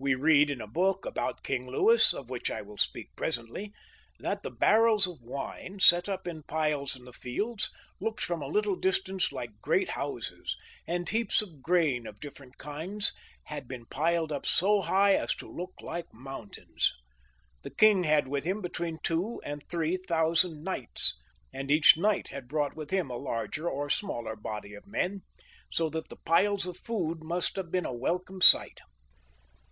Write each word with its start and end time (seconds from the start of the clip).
We 0.00 0.14
read 0.14 0.48
in 0.48 0.60
a 0.60 0.68
book 0.68 1.04
about 1.04 1.42
King 1.42 1.66
Louis, 1.66 2.14
of 2.14 2.30
which 2.30 2.52
I 2.52 2.62
wiU 2.62 2.78
speak 2.78 3.08
presently, 3.16 3.72
that 4.20 4.44
the 4.44 4.50
barrels 4.52 5.08
of 5.08 5.20
wine, 5.20 5.80
set 5.80 6.08
up 6.08 6.24
in 6.28 6.44
piles 6.44 6.94
in 6.94 7.04
the 7.04 7.12
fields, 7.12 7.68
looked 7.98 8.20
from 8.20 8.40
a 8.40 8.46
little 8.46 8.76
dis 8.76 9.02
tance 9.02 9.32
like 9.32 9.60
great 9.60 9.88
houses, 9.88 10.56
and 10.86 11.08
heaps 11.08 11.42
of 11.42 11.62
grain 11.62 12.06
of 12.06 12.20
different 12.20 12.58
kinds 12.58 13.12
had 13.46 13.66
been 13.66 13.86
piled 13.86 14.30
up 14.30 14.46
so 14.46 14.82
high 14.82 15.14
as 15.16 15.34
to 15.34 15.50
look 15.50 15.72
like 15.80 16.06
mountains. 16.14 16.94
The 17.62 17.70
king 17.74 18.04
had 18.04 18.28
with 18.28 18.44
him 18.44 18.60
between 18.62 18.98
two 19.02 19.42
and 19.44 19.64
three 19.68 19.96
thousand 19.96 20.62
knights, 20.62 21.16
and 21.52 21.72
each 21.72 21.96
knightf 21.96 22.28
had 22.28 22.46
brought 22.46 22.76
with 22.76 22.92
him 22.92 23.10
a 23.10 23.16
larger 23.16 23.68
or 23.68 23.90
smaller 23.90 24.36
body 24.36 24.74
of 24.74 24.86
men, 24.86 25.22
so 25.72 25.90
that 25.90 26.08
this 26.08 26.18
piles 26.24 26.66
of 26.66 26.76
food 26.76 27.24
must 27.24 27.56
have 27.56 27.72
been 27.72 27.84
a 27.84 27.92
welcome 27.92 28.40
sight. 28.40 28.78